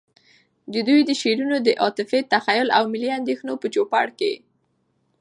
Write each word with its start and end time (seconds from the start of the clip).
د 0.73 0.75
دوی 0.87 1.01
د 1.05 1.11
شعرونو 1.21 1.57
د 1.61 1.69
عاطفی، 1.81 2.19
تخیّل، 2.33 2.67
او 2.77 2.83
ملی 2.93 3.09
اندیښنو 3.19 3.53
په 3.61 3.67
چو 3.73 3.81
پړ 3.91 4.07
کي 4.19 4.33